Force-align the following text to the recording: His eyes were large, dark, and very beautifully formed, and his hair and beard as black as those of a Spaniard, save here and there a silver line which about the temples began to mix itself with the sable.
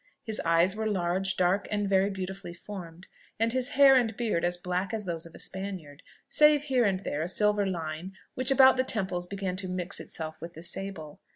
His 0.23 0.41
eyes 0.43 0.75
were 0.75 0.87
large, 0.87 1.37
dark, 1.37 1.67
and 1.69 1.87
very 1.87 2.09
beautifully 2.09 2.55
formed, 2.55 3.07
and 3.39 3.53
his 3.53 3.69
hair 3.77 3.95
and 3.95 4.17
beard 4.17 4.43
as 4.43 4.57
black 4.57 4.95
as 4.95 5.05
those 5.05 5.27
of 5.27 5.35
a 5.35 5.37
Spaniard, 5.37 6.01
save 6.27 6.63
here 6.63 6.85
and 6.85 7.01
there 7.01 7.21
a 7.21 7.27
silver 7.27 7.67
line 7.67 8.13
which 8.33 8.49
about 8.49 8.77
the 8.77 8.83
temples 8.83 9.27
began 9.27 9.55
to 9.57 9.67
mix 9.67 9.99
itself 9.99 10.41
with 10.41 10.55
the 10.55 10.63
sable. 10.63 11.19